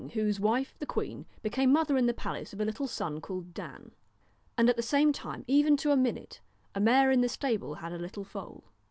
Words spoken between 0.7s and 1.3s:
the queen,